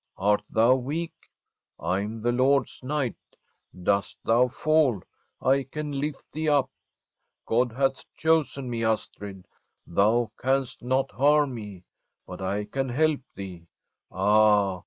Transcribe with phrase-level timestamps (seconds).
[0.17, 1.13] Art thou weak?
[1.79, 3.17] I am the Lord's knight.
[3.83, 5.03] Dost thou fall?
[5.39, 6.71] I can lift thee up.
[7.45, 9.47] God hath chosen me, Astrid.
[9.85, 11.83] Thou canst not harm me,
[12.25, 13.67] but I can help thee.
[14.11, 14.79] Ah